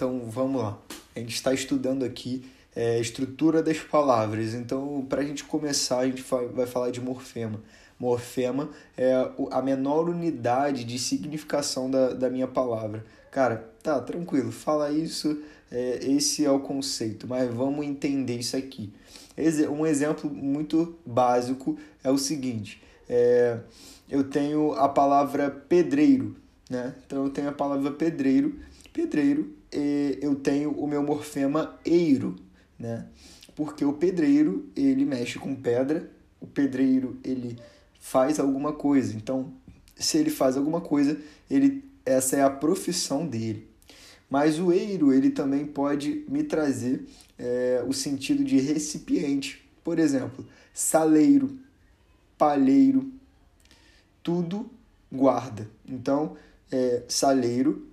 então 0.00 0.22
vamos 0.30 0.62
lá. 0.62 0.78
A 1.14 1.18
gente 1.18 1.34
está 1.34 1.52
estudando 1.52 2.06
aqui 2.06 2.50
é, 2.74 2.98
estrutura 2.98 3.62
das 3.62 3.80
palavras. 3.80 4.54
Então, 4.54 5.04
para 5.06 5.20
a 5.20 5.24
gente 5.24 5.44
começar, 5.44 5.98
a 5.98 6.06
gente 6.06 6.24
vai 6.54 6.66
falar 6.66 6.90
de 6.90 7.02
morfema. 7.02 7.60
Morfema 7.98 8.70
é 8.96 9.12
a 9.50 9.60
menor 9.60 10.08
unidade 10.08 10.84
de 10.84 10.98
significação 10.98 11.90
da, 11.90 12.14
da 12.14 12.30
minha 12.30 12.48
palavra. 12.48 13.04
Cara, 13.30 13.70
tá, 13.82 14.00
tranquilo, 14.00 14.50
fala 14.50 14.90
isso, 14.90 15.42
é, 15.70 15.98
esse 16.02 16.46
é 16.46 16.50
o 16.50 16.60
conceito, 16.60 17.28
mas 17.28 17.52
vamos 17.52 17.84
entender 17.84 18.38
isso 18.38 18.56
aqui. 18.56 18.90
Um 19.70 19.84
exemplo 19.84 20.30
muito 20.30 20.98
básico 21.04 21.76
é 22.02 22.10
o 22.10 22.16
seguinte: 22.16 22.82
é, 23.06 23.58
eu 24.08 24.24
tenho 24.24 24.72
a 24.72 24.88
palavra 24.88 25.50
pedreiro, 25.50 26.36
né? 26.70 26.94
Então 27.06 27.24
eu 27.24 27.30
tenho 27.30 27.50
a 27.50 27.52
palavra 27.52 27.90
pedreiro, 27.90 28.58
pedreiro, 28.92 29.59
eu 29.72 30.34
tenho 30.34 30.72
o 30.72 30.86
meu 30.86 31.02
morfema 31.02 31.78
eiro, 31.84 32.36
né? 32.78 33.06
Porque 33.54 33.84
o 33.84 33.92
pedreiro, 33.92 34.68
ele 34.74 35.04
mexe 35.04 35.38
com 35.38 35.54
pedra, 35.54 36.10
o 36.40 36.46
pedreiro, 36.46 37.18
ele 37.22 37.58
faz 38.00 38.40
alguma 38.40 38.72
coisa. 38.72 39.14
Então, 39.14 39.52
se 39.96 40.18
ele 40.18 40.30
faz 40.30 40.56
alguma 40.56 40.80
coisa, 40.80 41.18
ele 41.48 41.84
essa 42.04 42.36
é 42.36 42.42
a 42.42 42.50
profissão 42.50 43.26
dele. 43.26 43.68
Mas 44.28 44.58
o 44.58 44.72
eiro, 44.72 45.12
ele 45.12 45.30
também 45.30 45.66
pode 45.66 46.24
me 46.28 46.42
trazer 46.42 47.04
é, 47.38 47.84
o 47.86 47.92
sentido 47.92 48.44
de 48.44 48.58
recipiente. 48.58 49.68
Por 49.82 49.98
exemplo, 49.98 50.46
saleiro, 50.72 51.58
palheiro, 52.38 53.12
tudo 54.22 54.70
guarda. 55.10 55.68
Então, 55.86 56.36
é, 56.70 57.02
saleiro 57.08 57.88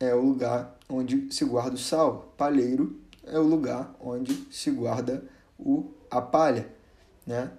é 0.00 0.14
o 0.14 0.22
lugar 0.22 0.78
onde 0.92 1.32
se 1.32 1.44
guarda 1.44 1.74
o 1.74 1.78
sal, 1.78 2.34
palheiro 2.36 3.00
é 3.24 3.38
o 3.38 3.42
lugar 3.42 3.94
onde 4.00 4.46
se 4.50 4.70
guarda 4.70 5.24
o, 5.58 5.90
a 6.10 6.20
palha, 6.20 6.68
né? 7.26 7.50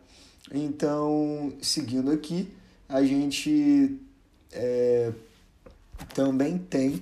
Então, 0.52 1.54
seguindo 1.62 2.12
aqui, 2.12 2.54
a 2.88 3.04
gente 3.04 4.00
é, 4.52 5.12
também 6.14 6.58
tem. 6.58 7.02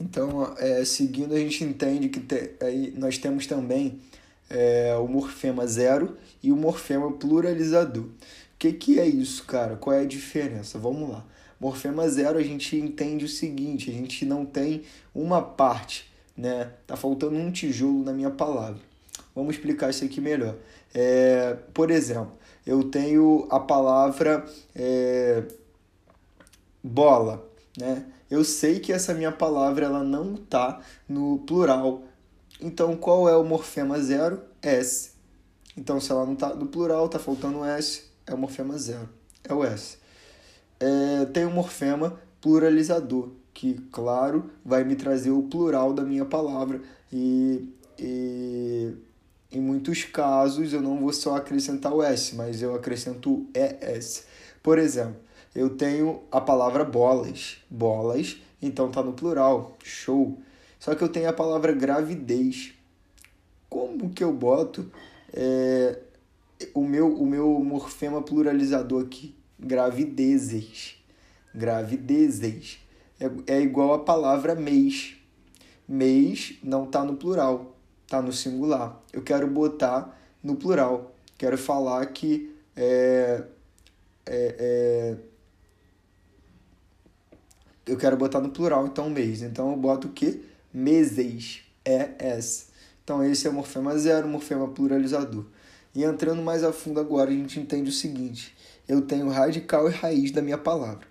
Então, 0.00 0.54
é, 0.58 0.84
seguindo, 0.84 1.34
a 1.34 1.38
gente 1.38 1.62
entende 1.64 2.08
que 2.08 2.20
te, 2.20 2.54
aí 2.60 2.92
nós 2.96 3.18
temos 3.18 3.46
também 3.46 4.00
é, 4.48 4.96
o 4.96 5.06
morfema 5.06 5.66
zero 5.66 6.16
e 6.42 6.50
o 6.50 6.56
morfema 6.56 7.12
pluralizador. 7.12 8.04
O 8.04 8.58
que, 8.58 8.72
que 8.72 8.98
é 8.98 9.06
isso, 9.06 9.44
cara? 9.44 9.76
Qual 9.76 9.94
é 9.94 10.00
a 10.00 10.06
diferença? 10.06 10.78
Vamos 10.78 11.10
lá. 11.10 11.24
Morfema 11.60 12.08
zero, 12.08 12.38
a 12.38 12.42
gente 12.42 12.76
entende 12.76 13.24
o 13.24 13.28
seguinte: 13.28 13.90
a 13.90 13.92
gente 13.92 14.24
não 14.24 14.44
tem 14.44 14.82
uma 15.14 15.40
parte 15.40 16.14
né? 16.36 16.70
Tá 16.86 16.96
faltando 16.96 17.36
um 17.36 17.50
tijolo 17.50 18.04
na 18.04 18.12
minha 18.12 18.30
palavra. 18.30 18.80
Vamos 19.34 19.54
explicar 19.54 19.90
isso 19.90 20.04
aqui 20.04 20.20
melhor. 20.20 20.56
É, 20.94 21.56
por 21.72 21.90
exemplo, 21.90 22.32
eu 22.66 22.84
tenho 22.84 23.46
a 23.50 23.58
palavra 23.58 24.44
é, 24.74 25.44
bola, 26.82 27.48
né? 27.76 28.04
Eu 28.28 28.44
sei 28.44 28.80
que 28.80 28.92
essa 28.92 29.14
minha 29.14 29.30
palavra 29.30 29.86
ela 29.86 30.02
não 30.02 30.34
tá 30.34 30.80
no 31.08 31.38
plural. 31.46 32.02
Então, 32.60 32.96
qual 32.96 33.28
é 33.28 33.36
o 33.36 33.44
morfema 33.44 34.00
zero? 34.00 34.42
S. 34.60 35.12
Então, 35.76 36.00
se 36.00 36.10
ela 36.10 36.26
não 36.26 36.34
tá 36.34 36.54
no 36.54 36.66
plural, 36.66 37.08
tá 37.08 37.18
faltando 37.18 37.64
S, 37.64 38.04
é 38.26 38.34
o 38.34 38.38
morfema 38.38 38.76
zero. 38.78 39.08
É 39.44 39.54
o 39.54 39.62
S. 39.62 39.98
É, 40.78 41.24
tem 41.26 41.44
o 41.44 41.50
morfema 41.50 42.20
pluralizador 42.40 43.30
que, 43.52 43.74
claro, 43.90 44.50
vai 44.64 44.84
me 44.84 44.94
trazer 44.94 45.30
o 45.30 45.42
plural 45.44 45.94
da 45.94 46.02
minha 46.02 46.24
palavra 46.26 46.80
e, 47.10 47.66
e 47.98 48.94
em 49.50 49.60
muitos 49.60 50.04
casos 50.04 50.72
eu 50.72 50.82
não 50.82 51.00
vou 51.00 51.12
só 51.12 51.36
acrescentar 51.36 51.94
o 51.94 52.02
S, 52.02 52.34
mas 52.34 52.60
eu 52.60 52.74
acrescento 52.74 53.46
ES. 53.54 54.26
Por 54.62 54.78
exemplo, 54.78 55.16
eu 55.54 55.70
tenho 55.70 56.20
a 56.30 56.38
palavra 56.38 56.84
bolas, 56.84 57.56
bolas, 57.70 58.36
então 58.60 58.90
tá 58.90 59.02
no 59.02 59.14
plural, 59.14 59.74
show. 59.82 60.36
Só 60.78 60.94
que 60.94 61.02
eu 61.02 61.08
tenho 61.08 61.30
a 61.30 61.32
palavra 61.32 61.72
gravidez. 61.72 62.74
Como 63.70 64.10
que 64.10 64.22
eu 64.22 64.32
boto 64.32 64.90
é, 65.32 65.98
o, 66.74 66.82
meu, 66.82 67.14
o 67.14 67.26
meu 67.26 67.48
morfema 67.60 68.20
pluralizador 68.20 69.02
aqui? 69.02 69.34
Gravidezes. 69.58 70.96
Gravidezes 71.54 72.78
é, 73.20 73.54
é 73.54 73.60
igual 73.60 73.94
a 73.94 73.98
palavra 74.00 74.54
mês. 74.54 75.16
Mês 75.88 76.58
não 76.62 76.84
está 76.84 77.04
no 77.04 77.16
plural, 77.16 77.76
está 78.04 78.20
no 78.20 78.32
singular. 78.32 79.00
Eu 79.12 79.22
quero 79.22 79.46
botar 79.46 80.18
no 80.42 80.56
plural. 80.56 81.14
Quero 81.38 81.56
falar 81.56 82.04
que 82.06 82.54
é, 82.74 83.44
é, 84.26 84.56
é, 84.58 85.16
eu 87.86 87.96
quero 87.96 88.16
botar 88.16 88.40
no 88.40 88.50
plural, 88.50 88.86
então 88.86 89.08
mês. 89.08 89.42
Então 89.42 89.70
eu 89.70 89.76
boto 89.76 90.08
o 90.08 90.12
que? 90.12 90.44
Meses. 90.72 91.62
É 91.84 92.10
s. 92.18 92.66
Então 93.04 93.22
esse 93.22 93.46
é 93.46 93.50
o 93.50 93.52
morfema 93.52 93.96
zero, 93.96 94.26
morfema 94.26 94.66
pluralizador. 94.68 95.46
E 95.94 96.02
entrando 96.02 96.42
mais 96.42 96.64
a 96.64 96.72
fundo 96.72 96.98
agora, 97.00 97.30
a 97.30 97.32
gente 97.32 97.60
entende 97.60 97.88
o 97.88 97.92
seguinte: 97.92 98.54
eu 98.88 99.02
tenho 99.02 99.28
radical 99.28 99.88
e 99.88 99.92
raiz 99.92 100.30
da 100.30 100.42
minha 100.42 100.58
palavra. 100.58 101.06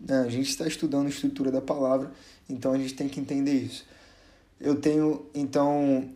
Né? 0.00 0.20
A 0.20 0.28
gente 0.28 0.50
está 0.50 0.66
estudando 0.66 1.06
a 1.06 1.10
estrutura 1.10 1.50
da 1.50 1.60
palavra, 1.60 2.10
então 2.48 2.72
a 2.72 2.78
gente 2.78 2.94
tem 2.94 3.08
que 3.08 3.20
entender 3.20 3.54
isso. 3.54 3.86
Eu 4.60 4.76
tenho, 4.76 5.26
então, 5.34 6.10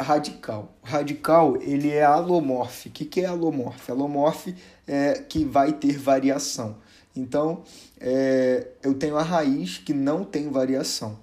radical. 0.00 0.72
Radical, 0.82 1.60
ele 1.60 1.90
é 1.90 2.04
alomorfe. 2.04 2.88
O 2.88 2.92
que, 2.92 3.04
que 3.04 3.20
é 3.20 3.26
alomorfe? 3.26 3.90
Alomorfe 3.90 4.54
é 4.86 5.14
que 5.14 5.44
vai 5.44 5.72
ter 5.72 5.98
variação. 5.98 6.76
Então, 7.16 7.64
é, 8.00 8.68
eu 8.82 8.94
tenho 8.94 9.16
a 9.16 9.22
raiz 9.22 9.78
que 9.78 9.92
não 9.92 10.24
tem 10.24 10.48
variação. 10.48 11.18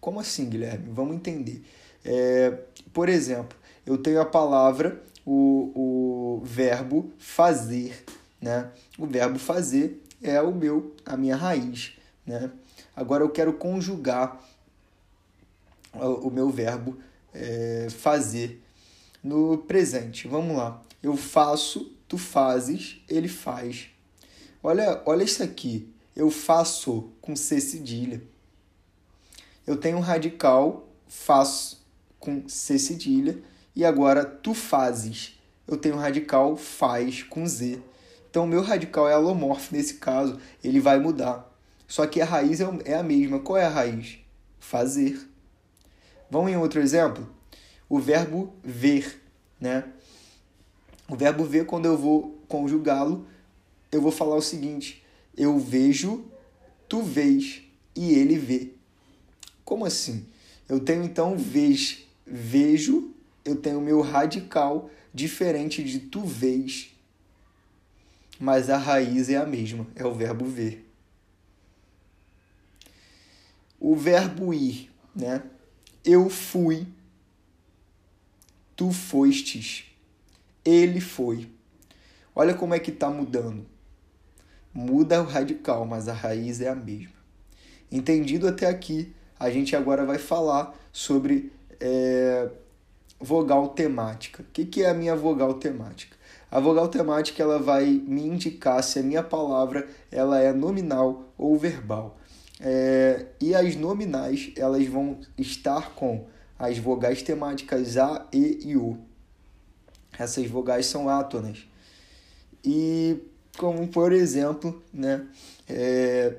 Como 0.00 0.18
assim, 0.18 0.48
Guilherme? 0.48 0.88
Vamos 0.90 1.14
entender. 1.14 1.62
É, 2.02 2.56
por 2.92 3.08
exemplo, 3.08 3.58
eu 3.84 3.98
tenho 3.98 4.20
a 4.20 4.24
palavra, 4.24 5.02
o, 5.26 6.38
o 6.40 6.42
verbo 6.42 7.12
fazer. 7.18 8.02
Né? 8.40 8.70
O 8.98 9.06
verbo 9.06 9.38
fazer 9.38 10.02
é 10.22 10.40
o 10.40 10.54
meu, 10.54 10.94
a 11.04 11.16
minha 11.16 11.36
raiz, 11.36 11.92
né? 12.26 12.50
Agora 12.94 13.24
eu 13.24 13.30
quero 13.30 13.52
conjugar 13.54 14.40
o 15.92 16.30
meu 16.30 16.50
verbo 16.50 16.98
é, 17.32 17.88
fazer 17.90 18.62
no 19.22 19.58
presente. 19.58 20.28
Vamos 20.28 20.56
lá. 20.56 20.82
Eu 21.02 21.16
faço, 21.16 21.92
tu 22.06 22.18
fazes, 22.18 23.02
ele 23.08 23.28
faz. 23.28 23.88
Olha, 24.62 25.02
olha 25.06 25.24
isso 25.24 25.42
aqui. 25.42 25.92
Eu 26.14 26.30
faço 26.30 27.10
com 27.20 27.34
C 27.34 27.60
cedilha. 27.60 28.22
Eu 29.66 29.76
tenho 29.76 29.96
um 29.96 30.00
radical, 30.00 30.88
faço 31.08 31.84
com 32.18 32.48
C 32.48 32.78
cedilha. 32.78 33.38
E 33.74 33.84
agora 33.84 34.24
tu 34.24 34.52
fazes. 34.52 35.38
Eu 35.66 35.76
tenho 35.76 35.94
um 35.94 35.98
radical, 35.98 36.56
faz 36.56 37.22
com 37.22 37.46
Z. 37.46 37.80
Então, 38.30 38.44
o 38.44 38.46
meu 38.46 38.62
radical 38.62 39.08
é 39.08 39.12
alomorfo 39.12 39.74
nesse 39.74 39.94
caso, 39.94 40.38
ele 40.62 40.78
vai 40.78 41.00
mudar. 41.00 41.52
Só 41.88 42.06
que 42.06 42.20
a 42.20 42.24
raiz 42.24 42.60
é, 42.60 42.66
é 42.84 42.94
a 42.94 43.02
mesma. 43.02 43.40
Qual 43.40 43.58
é 43.58 43.64
a 43.64 43.68
raiz? 43.68 44.20
Fazer. 44.60 45.20
Vamos 46.30 46.52
em 46.52 46.56
outro 46.56 46.80
exemplo? 46.80 47.28
O 47.88 47.98
verbo 47.98 48.54
ver, 48.62 49.20
né? 49.60 49.84
O 51.08 51.16
verbo 51.16 51.44
ver, 51.44 51.66
quando 51.66 51.86
eu 51.86 51.98
vou 51.98 52.40
conjugá-lo, 52.46 53.26
eu 53.90 54.00
vou 54.00 54.12
falar 54.12 54.36
o 54.36 54.42
seguinte: 54.42 55.04
eu 55.36 55.58
vejo, 55.58 56.24
tu 56.88 57.02
vês 57.02 57.62
e 57.96 58.12
ele 58.14 58.38
vê. 58.38 58.70
Como 59.64 59.84
assim? 59.84 60.24
Eu 60.68 60.78
tenho 60.78 61.02
então 61.02 61.36
vez, 61.36 62.06
vejo, 62.24 63.12
eu 63.44 63.56
tenho 63.56 63.80
meu 63.80 64.00
radical 64.00 64.88
diferente 65.12 65.82
de 65.82 65.98
tu 65.98 66.20
vês 66.20 66.90
mas 68.40 68.70
a 68.70 68.78
raiz 68.78 69.28
é 69.28 69.36
a 69.36 69.44
mesma, 69.44 69.86
é 69.94 70.02
o 70.02 70.14
verbo 70.14 70.46
ver. 70.46 70.90
O 73.78 73.94
verbo 73.94 74.54
ir, 74.54 74.90
né? 75.14 75.42
Eu 76.02 76.30
fui, 76.30 76.86
tu 78.74 78.90
fostes, 78.92 79.84
ele 80.64 81.02
foi. 81.02 81.50
Olha 82.34 82.54
como 82.54 82.72
é 82.72 82.78
que 82.78 82.90
está 82.90 83.10
mudando. 83.10 83.66
Muda 84.72 85.20
o 85.20 85.26
radical, 85.26 85.84
mas 85.84 86.08
a 86.08 86.14
raiz 86.14 86.62
é 86.62 86.68
a 86.70 86.74
mesma. 86.74 87.12
Entendido 87.92 88.48
até 88.48 88.66
aqui, 88.66 89.14
a 89.38 89.50
gente 89.50 89.76
agora 89.76 90.06
vai 90.06 90.16
falar 90.16 90.74
sobre 90.90 91.52
é, 91.78 92.48
vogal 93.18 93.68
temática. 93.68 94.42
O 94.42 94.46
que, 94.46 94.64
que 94.64 94.82
é 94.82 94.88
a 94.88 94.94
minha 94.94 95.14
vogal 95.14 95.54
temática? 95.54 96.16
A 96.50 96.58
vogal 96.58 96.88
temática 96.88 97.42
ela 97.42 97.58
vai 97.58 97.86
me 97.86 98.22
indicar 98.26 98.82
se 98.82 98.98
a 98.98 99.02
minha 99.02 99.22
palavra 99.22 99.88
ela 100.10 100.40
é 100.40 100.52
nominal 100.52 101.32
ou 101.38 101.56
verbal. 101.56 102.18
É, 102.58 103.26
e 103.40 103.54
as 103.54 103.76
nominais, 103.76 104.52
elas 104.56 104.86
vão 104.86 105.20
estar 105.38 105.94
com 105.94 106.26
as 106.58 106.76
vogais 106.76 107.22
temáticas 107.22 107.96
A, 107.96 108.26
E 108.32 108.58
e 108.64 108.76
U. 108.76 108.98
Essas 110.18 110.46
vogais 110.46 110.86
são 110.86 111.08
átonas. 111.08 111.66
E 112.64 113.18
como, 113.56 113.86
por 113.88 114.12
exemplo, 114.12 114.82
né, 114.92 115.26
é, 115.68 116.34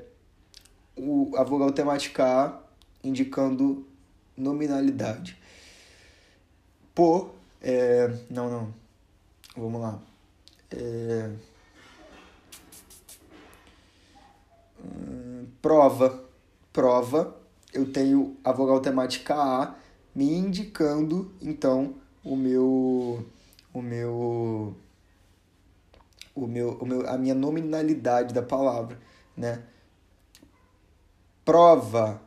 o, 0.95 1.31
a 1.35 1.43
vogal 1.43 1.71
temática 1.71 2.23
A 2.23 2.59
indicando 3.03 3.87
nominalidade. 4.37 5.37
Por, 6.93 7.33
é, 7.61 8.13
não, 8.29 8.49
não, 8.49 8.73
vamos 9.55 9.81
lá. 9.81 9.99
É, 10.71 11.31
hum, 14.83 15.47
prova, 15.61 16.23
prova, 16.71 17.35
eu 17.73 17.91
tenho 17.91 18.37
a 18.43 18.51
vogal 18.51 18.79
temática 18.79 19.35
A 19.35 19.75
me 20.13 20.33
indicando, 20.33 21.31
então, 21.41 21.95
o 22.23 22.35
meu, 22.35 23.25
o 23.73 23.81
meu, 23.81 24.75
o 26.35 26.47
meu, 26.47 26.71
o 26.73 26.85
meu, 26.85 27.09
a 27.09 27.17
minha 27.17 27.33
nominalidade 27.33 28.33
da 28.33 28.41
palavra, 28.41 28.99
né? 29.35 29.63
Prova, 31.45 32.21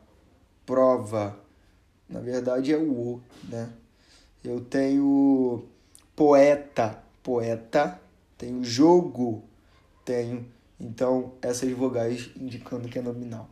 prova, 0.65 1.39
na 2.09 2.19
verdade 2.19 2.73
é 2.73 2.77
o 2.77 2.91
o, 2.91 3.21
né? 3.43 3.71
Eu 4.43 4.61
tenho 4.61 5.63
poeta, 6.15 7.03
poeta, 7.25 7.99
tenho 8.37 8.63
jogo, 8.63 9.43
tenho, 10.05 10.45
então 10.79 11.33
essas 11.41 11.71
vogais 11.71 12.29
indicando 12.39 12.87
que 12.87 12.99
é 12.99 13.01
nominal. 13.01 13.49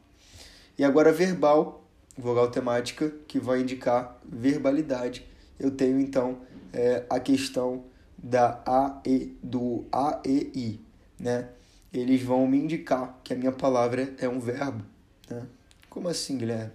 E 0.78 0.84
agora 0.84 1.12
verbal, 1.12 1.84
vogal 2.16 2.52
temática, 2.52 3.12
que 3.28 3.40
vai 3.40 3.62
indicar 3.62 4.22
verbalidade. 4.24 5.28
Eu 5.60 5.72
tenho 5.72 6.00
então 6.00 6.42
é, 6.72 7.04
a 7.10 7.20
questão 7.20 7.86
da 8.16 8.62
A, 8.64 9.02
E, 9.04 9.36
do 9.42 9.86
A, 9.92 10.22
E, 10.24 10.52
I, 10.54 10.80
né? 11.20 11.50
Eles 11.92 12.22
vão 12.22 12.46
me 12.46 12.60
indicar 12.60 13.20
que 13.24 13.34
a 13.34 13.36
minha 13.36 13.52
palavra 13.52 14.14
é 14.20 14.30
um 14.30 14.40
verbo, 14.40 14.84
né? 15.28 15.48
Como 15.90 16.08
assim, 16.08 16.38
Guilherme? 16.38 16.74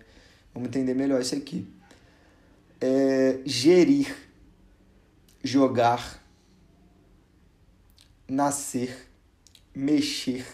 Vamos 0.53 0.69
entender 0.69 0.95
melhor 0.95 1.21
isso 1.21 1.37
aqui. 1.37 1.69
É, 2.81 3.41
gerir, 3.45 4.17
jogar, 5.45 6.23
nascer, 8.29 9.09
mexer. 9.75 10.47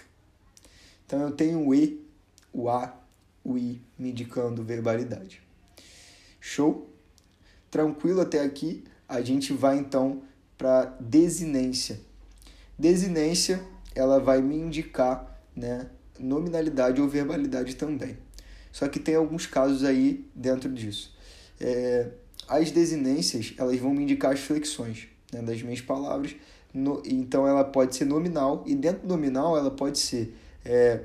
Então 1.06 1.20
eu 1.20 1.32
tenho 1.32 1.66
o 1.66 1.74
E, 1.74 2.00
o 2.52 2.68
A, 2.68 2.96
o 3.42 3.58
I 3.58 3.82
me 3.98 4.10
indicando 4.10 4.62
verbalidade. 4.62 5.42
Show? 6.40 6.90
Tranquilo 7.70 8.20
até 8.20 8.40
aqui? 8.40 8.84
A 9.08 9.20
gente 9.20 9.52
vai 9.52 9.78
então 9.78 10.22
para 10.56 10.84
desinência. 11.00 12.00
Desinência, 12.78 13.62
ela 13.94 14.18
vai 14.18 14.40
me 14.40 14.56
indicar, 14.56 15.40
né, 15.54 15.90
nominalidade 16.18 17.00
ou 17.00 17.08
verbalidade 17.08 17.76
também. 17.76 18.16
Só 18.72 18.88
que 18.88 18.98
tem 18.98 19.14
alguns 19.14 19.46
casos 19.46 19.84
aí 19.84 20.28
dentro 20.34 20.72
disso. 20.72 21.16
É, 21.60 22.10
as 22.48 22.70
desinências, 22.70 23.54
elas 23.56 23.78
vão 23.78 23.94
me 23.94 24.02
indicar 24.02 24.32
as 24.32 24.40
flexões 24.40 25.08
né, 25.32 25.42
das 25.42 25.62
minhas 25.62 25.80
palavras. 25.80 26.34
No, 26.74 27.00
então 27.06 27.46
ela 27.46 27.62
pode 27.62 27.94
ser 27.94 28.04
nominal 28.04 28.64
e 28.66 28.74
dentro 28.74 29.06
do 29.06 29.08
nominal 29.08 29.56
ela 29.56 29.70
pode 29.70 29.96
ser 29.96 30.34
é, 30.64 31.02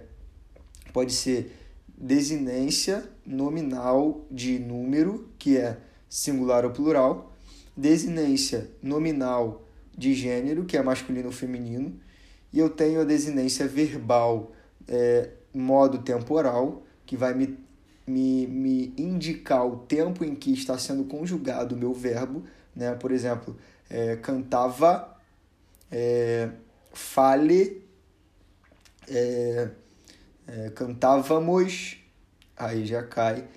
pode 0.92 1.14
ser 1.14 1.56
desinência 1.96 3.08
nominal 3.26 4.26
de 4.32 4.58
número, 4.58 5.30
que 5.38 5.58
é 5.58 5.78
singular 6.10 6.66
ou 6.66 6.72
plural, 6.72 7.32
desinência 7.76 8.70
nominal 8.82 9.64
de 9.96 10.14
gênero, 10.14 10.66
que 10.66 10.78
é 10.78 10.82
masculino 10.82 11.28
ou 11.28 11.32
feminino, 11.34 12.00
e 12.52 12.60
eu 12.60 12.70
tenho 12.70 13.02
a 13.02 13.04
desinência 13.04 13.68
verbal 13.68 14.52
é, 14.88 15.30
modo 15.54 16.00
temporal, 16.00 16.84
que 17.06 17.18
vai 17.18 17.34
me, 17.34 17.58
me, 18.08 18.48
me 18.48 18.94
indicar 18.98 19.66
o 19.66 19.78
tempo 19.78 20.24
em 20.24 20.34
que 20.34 20.52
está 20.54 20.78
sendo 20.78 21.04
conjugado 21.04 21.76
o 21.76 21.78
meu 21.78 21.94
verbo. 21.94 22.44
Né? 22.76 22.94
Por 22.96 23.12
exemplo, 23.12 23.56
é, 23.90 24.16
cantava, 24.16 25.16
é, 25.92 26.50
fale, 26.94 27.84
é, 29.08 29.70
é, 30.48 30.70
cantávamos, 30.72 31.98
aí 32.56 32.86
já 32.86 33.04
cai 33.04 33.48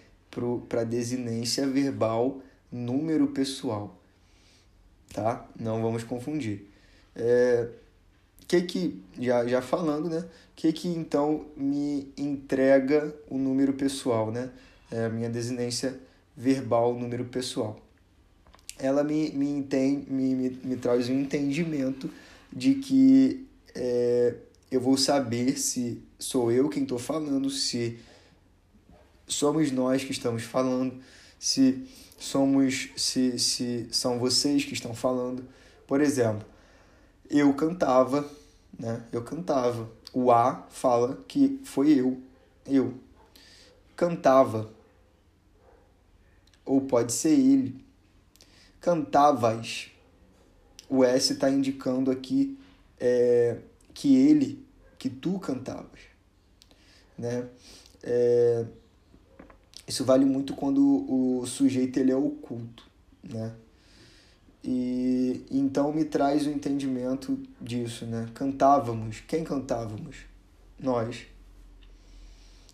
para 0.68 0.84
desinência 0.84 1.66
verbal 1.66 2.40
número 2.70 3.28
pessoal. 3.28 3.98
Tá? 5.12 5.46
Não 5.58 5.82
vamos 5.82 6.04
confundir. 6.04 6.70
É, 7.14 7.68
que 8.46 8.62
que 8.62 9.02
já, 9.18 9.46
já 9.46 9.62
falando, 9.62 10.08
né? 10.08 10.24
Que 10.54 10.72
que 10.72 10.88
então 10.88 11.46
me 11.56 12.12
entrega 12.16 13.14
o 13.28 13.38
número 13.38 13.72
pessoal, 13.74 14.30
né? 14.30 14.50
É 14.90 15.06
a 15.06 15.08
minha 15.08 15.30
desinência 15.30 15.98
verbal, 16.36 16.94
número 16.94 17.24
pessoal. 17.24 17.78
Ela 18.78 19.04
me, 19.04 19.30
me, 19.30 19.48
entende, 19.48 20.10
me, 20.10 20.34
me, 20.34 20.50
me 20.64 20.76
traz 20.76 21.08
um 21.08 21.20
entendimento 21.20 22.10
de 22.52 22.74
que 22.76 23.46
é, 23.74 24.34
eu 24.70 24.80
vou 24.80 24.96
saber 24.96 25.58
se 25.58 26.02
sou 26.18 26.50
eu 26.50 26.68
quem 26.68 26.82
estou 26.82 26.98
falando, 26.98 27.50
se 27.50 27.98
somos 29.26 29.70
nós 29.70 30.04
que 30.04 30.12
estamos 30.12 30.42
falando, 30.42 31.00
se 31.38 31.86
somos 32.18 32.90
se, 32.96 33.38
se 33.38 33.88
são 33.90 34.18
vocês 34.18 34.64
que 34.64 34.74
estão 34.74 34.94
falando. 34.94 35.44
Por 35.86 36.00
exemplo, 36.00 36.46
eu 37.28 37.52
cantava, 37.54 38.28
né? 38.78 39.04
Eu 39.12 39.22
cantava. 39.22 39.90
O 40.12 40.30
A 40.30 40.66
fala 40.70 41.22
que 41.26 41.60
foi 41.64 41.98
eu, 41.98 42.20
eu 42.66 42.94
cantava. 43.96 44.70
Ou 46.64 46.82
pode 46.82 47.12
ser 47.12 47.32
ele. 47.32 47.82
Cantavas. 48.82 49.90
O 50.90 51.02
S 51.02 51.32
está 51.32 51.48
indicando 51.48 52.10
aqui 52.10 52.58
é, 53.00 53.56
que 53.94 54.14
ele, 54.14 54.66
que 54.98 55.08
tu 55.08 55.38
cantavas, 55.38 56.00
né? 57.16 57.48
É, 58.02 58.66
isso 59.88 60.04
vale 60.04 60.24
muito 60.24 60.54
quando 60.54 60.80
o 61.08 61.46
sujeito 61.46 61.98
ele 61.98 62.12
é 62.12 62.16
oculto, 62.16 62.86
né? 63.22 63.54
E 64.64 65.44
então 65.50 65.92
me 65.92 66.04
traz 66.04 66.46
o 66.46 66.50
entendimento 66.50 67.38
disso, 67.60 68.04
né? 68.04 68.28
Cantávamos. 68.34 69.20
Quem 69.20 69.42
cantávamos? 69.42 70.18
Nós. 70.78 71.26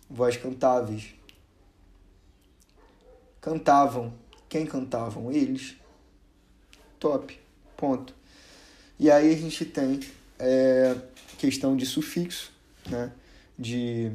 Voz 0.09 0.37
cantáveis. 0.37 1.15
Cantavam. 3.39 4.13
Quem 4.47 4.65
cantavam? 4.65 5.31
Eles. 5.31 5.77
Top. 6.99 7.37
Ponto. 7.77 8.13
E 8.99 9.09
aí 9.09 9.33
a 9.33 9.37
gente 9.37 9.65
tem 9.65 10.01
é, 10.37 10.95
questão 11.37 11.75
de 11.75 11.85
sufixo, 11.85 12.51
né? 12.89 13.11
De 13.57 14.11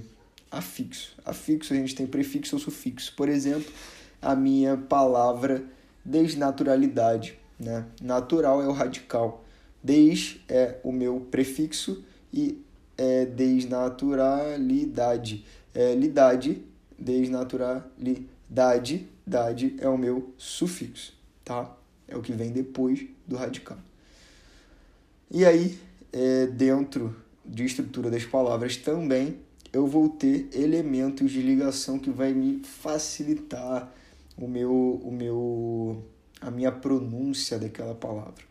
afixo. 0.50 1.14
Afixo 1.24 1.72
a 1.72 1.76
gente 1.76 1.94
tem 1.94 2.06
prefixo 2.06 2.56
ou 2.56 2.60
sufixo. 2.60 3.14
Por 3.16 3.28
exemplo, 3.28 3.72
a 4.20 4.36
minha 4.36 4.76
palavra 4.76 5.64
desnaturalidade 6.04 7.38
né? 7.58 7.86
Natural 8.02 8.62
é 8.62 8.68
o 8.68 8.72
radical. 8.72 9.42
Des 9.82 10.38
é 10.48 10.78
o 10.82 10.92
meu 10.92 11.20
prefixo 11.30 12.02
e 12.32 12.62
é 12.96 13.26
desnaturalidade. 13.26 15.44
É 15.74 15.94
lidade, 15.94 16.64
desnaturalidade, 16.98 19.06
dade 19.26 19.76
é 19.78 19.88
o 19.88 19.98
meu 19.98 20.32
sufixo, 20.36 21.14
tá? 21.44 21.76
É 22.14 22.16
o 22.16 22.22
que 22.22 22.32
vem 22.32 22.52
depois 22.52 23.04
do 23.26 23.34
radical. 23.34 23.76
E 25.28 25.44
aí, 25.44 25.76
é, 26.12 26.46
dentro 26.46 27.16
de 27.44 27.64
estrutura 27.64 28.08
das 28.08 28.24
palavras 28.24 28.76
também, 28.76 29.40
eu 29.72 29.84
vou 29.84 30.08
ter 30.08 30.48
elementos 30.52 31.32
de 31.32 31.42
ligação 31.42 31.98
que 31.98 32.10
vai 32.10 32.32
me 32.32 32.62
facilitar 32.62 33.92
o 34.36 34.46
meu, 34.46 35.00
o 35.02 35.10
meu 35.10 36.04
a 36.40 36.50
minha 36.52 36.70
pronúncia 36.70 37.58
daquela 37.58 37.96
palavra, 37.96 38.44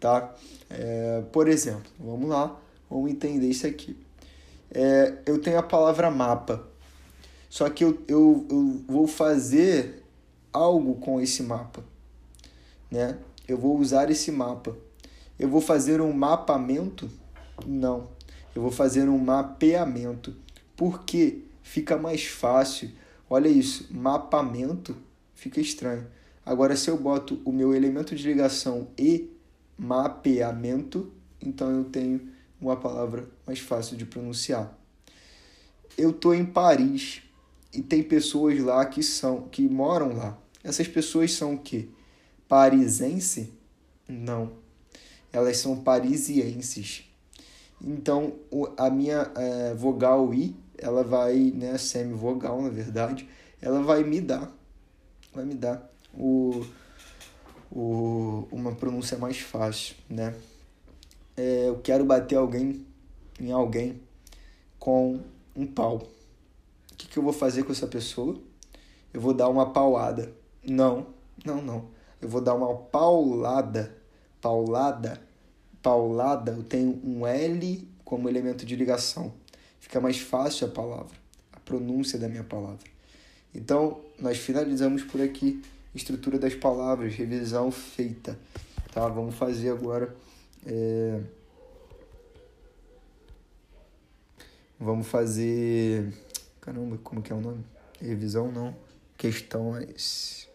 tá? 0.00 0.34
É, 0.70 1.22
por 1.30 1.48
exemplo, 1.48 1.90
vamos 2.00 2.30
lá, 2.30 2.58
vamos 2.88 3.10
entender 3.10 3.48
isso 3.48 3.66
aqui. 3.66 3.94
É, 4.70 5.18
eu 5.26 5.38
tenho 5.38 5.58
a 5.58 5.62
palavra 5.62 6.10
mapa, 6.10 6.66
só 7.50 7.68
que 7.68 7.84
eu, 7.84 8.00
eu, 8.08 8.46
eu 8.48 8.82
vou 8.88 9.06
fazer 9.06 10.02
algo 10.50 10.94
com 10.94 11.20
esse 11.20 11.42
mapa, 11.42 11.84
né? 12.92 13.18
Eu 13.48 13.58
vou 13.58 13.76
usar 13.76 14.08
esse 14.08 14.30
mapa. 14.30 14.76
Eu 15.36 15.48
vou 15.48 15.60
fazer 15.60 16.00
um 16.00 16.12
mapamento? 16.12 17.10
Não. 17.66 18.10
Eu 18.54 18.62
vou 18.62 18.70
fazer 18.70 19.08
um 19.08 19.18
mapeamento. 19.18 20.36
Por 20.76 21.02
quê? 21.02 21.42
fica 21.62 21.96
mais 21.96 22.26
fácil. 22.26 22.90
Olha 23.30 23.48
isso, 23.48 23.88
mapamento 23.90 24.96
fica 25.34 25.60
estranho. 25.60 26.06
Agora, 26.44 26.76
se 26.76 26.90
eu 26.90 26.98
boto 26.98 27.40
o 27.44 27.52
meu 27.52 27.74
elemento 27.74 28.14
de 28.14 28.26
ligação 28.26 28.88
e 28.98 29.30
mapeamento, 29.78 31.10
então 31.40 31.70
eu 31.70 31.84
tenho 31.84 32.28
uma 32.60 32.76
palavra 32.76 33.28
mais 33.46 33.60
fácil 33.60 33.96
de 33.96 34.04
pronunciar. 34.04 34.76
Eu 35.96 36.10
estou 36.10 36.34
em 36.34 36.44
Paris 36.44 37.22
e 37.72 37.80
tem 37.80 38.02
pessoas 38.02 38.58
lá 38.60 38.84
que 38.84 39.02
são 39.02 39.48
que 39.48 39.62
moram 39.68 40.14
lá. 40.14 40.38
Essas 40.62 40.88
pessoas 40.88 41.32
são 41.32 41.54
o 41.54 41.58
quê? 41.58 41.88
Parisense? 42.52 43.50
Não. 44.06 44.52
Elas 45.32 45.56
são 45.56 45.74
parisienses. 45.82 47.10
Então, 47.82 48.34
a 48.76 48.90
minha 48.90 49.32
é, 49.34 49.72
vogal 49.72 50.34
I, 50.34 50.54
ela 50.76 51.02
vai, 51.02 51.34
né, 51.54 51.78
semi-vogal, 51.78 52.60
na 52.60 52.68
verdade, 52.68 53.26
ela 53.58 53.82
vai 53.82 54.04
me 54.04 54.20
dar, 54.20 54.54
vai 55.32 55.46
me 55.46 55.54
dar 55.54 55.90
o, 56.12 56.62
o, 57.70 58.46
uma 58.52 58.72
pronúncia 58.74 59.16
mais 59.16 59.38
fácil, 59.38 59.96
né? 60.06 60.34
É, 61.34 61.68
eu 61.70 61.78
quero 61.78 62.04
bater 62.04 62.36
alguém 62.36 62.84
em 63.40 63.50
alguém 63.50 63.98
com 64.78 65.20
um 65.56 65.66
pau. 65.66 66.06
O 66.92 66.96
que, 66.98 67.08
que 67.08 67.18
eu 67.18 67.22
vou 67.22 67.32
fazer 67.32 67.62
com 67.62 67.72
essa 67.72 67.86
pessoa? 67.86 68.38
Eu 69.10 69.22
vou 69.22 69.32
dar 69.32 69.48
uma 69.48 69.72
paulada. 69.72 70.34
Não, 70.62 71.06
não, 71.46 71.62
não. 71.62 72.01
Eu 72.22 72.28
vou 72.28 72.40
dar 72.40 72.54
uma 72.54 72.74
paulada. 72.74 73.94
Paulada 74.40 75.20
paulada, 75.82 76.52
eu 76.52 76.62
tenho 76.62 77.00
um 77.04 77.26
L 77.26 77.88
como 78.04 78.28
elemento 78.28 78.64
de 78.64 78.76
ligação. 78.76 79.34
Fica 79.80 80.00
mais 80.00 80.18
fácil 80.18 80.68
a 80.68 80.70
palavra, 80.70 81.14
a 81.52 81.58
pronúncia 81.60 82.18
da 82.18 82.28
minha 82.28 82.44
palavra. 82.44 82.90
Então, 83.54 84.00
nós 84.18 84.38
finalizamos 84.38 85.02
por 85.02 85.20
aqui 85.20 85.60
estrutura 85.94 86.38
das 86.38 86.54
palavras, 86.54 87.14
revisão 87.14 87.70
feita. 87.70 88.38
Tá? 88.92 89.06
Vamos 89.08 89.34
fazer 89.34 89.70
agora. 89.70 90.14
É... 90.64 91.20
Vamos 94.78 95.06
fazer. 95.06 96.12
Caramba, 96.60 96.98
como 97.02 97.20
que 97.20 97.32
é 97.32 97.36
o 97.36 97.40
nome? 97.40 97.64
Revisão 98.00 98.50
não. 98.50 98.74
Questões. 99.18 100.48